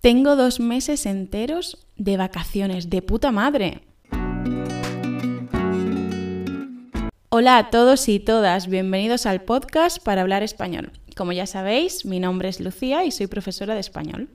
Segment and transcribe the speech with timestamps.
[0.00, 3.82] Tengo dos meses enteros de vacaciones, de puta madre.
[7.30, 10.92] Hola a todos y todas, bienvenidos al podcast para hablar español.
[11.16, 14.28] Como ya sabéis, mi nombre es Lucía y soy profesora de español.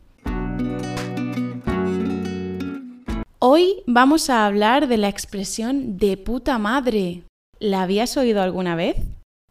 [3.40, 7.24] Hoy vamos a hablar de la expresión de puta madre.
[7.60, 8.98] ¿La habías oído alguna vez?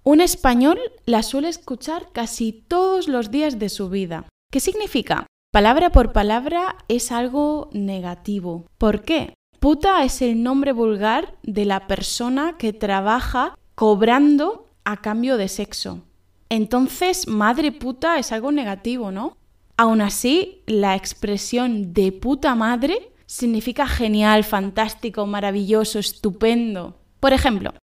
[0.05, 4.27] Un español la suele escuchar casi todos los días de su vida.
[4.51, 5.27] ¿Qué significa?
[5.53, 8.65] Palabra por palabra es algo negativo.
[8.79, 9.35] ¿Por qué?
[9.61, 16.07] Puta es el nombre vulgar de la persona que trabaja cobrando a cambio de sexo.
[16.49, 19.37] Entonces, madre puta es algo negativo, ¿no?
[19.77, 26.97] Aún así, la expresión de puta madre significa genial, fantástico, maravilloso, estupendo.
[27.21, 27.75] Por ejemplo,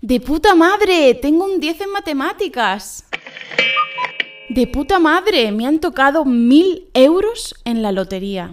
[0.00, 3.04] de puta madre, tengo un 10 en matemáticas.
[4.48, 8.52] De puta madre, me han tocado mil euros en la lotería.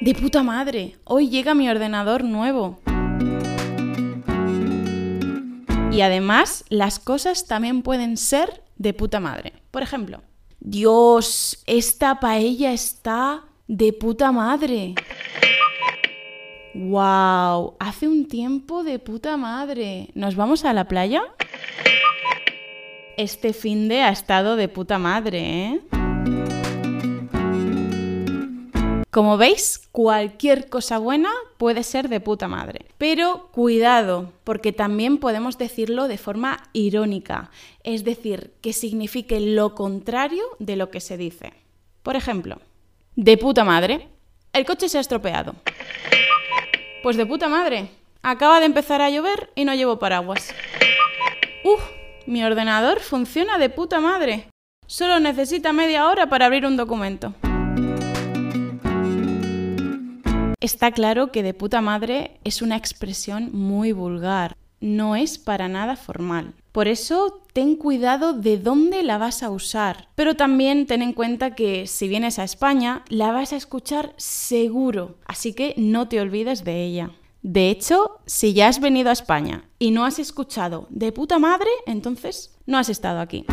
[0.00, 2.80] De puta madre, hoy llega mi ordenador nuevo.
[5.92, 9.52] Y además, las cosas también pueden ser de puta madre.
[9.70, 10.22] Por ejemplo,
[10.60, 14.94] Dios, esta paella está de puta madre.
[16.74, 17.76] ¡Wow!
[17.78, 20.10] Hace un tiempo de puta madre.
[20.14, 21.22] ¿Nos vamos a la playa?
[23.18, 25.80] Este fin de ha estado de puta madre, ¿eh?
[29.10, 32.86] Como veis, cualquier cosa buena puede ser de puta madre.
[32.96, 37.50] Pero cuidado, porque también podemos decirlo de forma irónica,
[37.82, 41.54] es decir, que signifique lo contrario de lo que se dice.
[42.04, 42.60] Por ejemplo,
[43.16, 44.06] de puta madre,
[44.52, 45.56] el coche se ha estropeado.
[47.02, 47.88] Pues de puta madre,
[48.22, 50.54] acaba de empezar a llover y no llevo paraguas.
[51.64, 51.97] ¡Uf!
[52.28, 54.50] Mi ordenador funciona de puta madre.
[54.86, 57.32] Solo necesita media hora para abrir un documento.
[60.60, 65.96] Está claro que de puta madre es una expresión muy vulgar, no es para nada
[65.96, 66.52] formal.
[66.70, 71.54] Por eso ten cuidado de dónde la vas a usar, pero también ten en cuenta
[71.54, 76.62] que si vienes a España la vas a escuchar seguro, así que no te olvides
[76.62, 77.10] de ella.
[77.42, 81.70] De hecho, si ya has venido a España y no has escuchado de puta madre,
[81.86, 83.46] entonces no has estado aquí.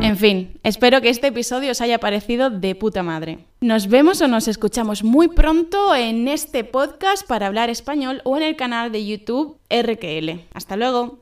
[0.00, 3.44] En fin, espero que este episodio os haya parecido de puta madre.
[3.60, 8.42] Nos vemos o nos escuchamos muy pronto en este podcast para hablar español o en
[8.44, 10.46] el canal de YouTube RQL.
[10.54, 11.18] Hasta luego.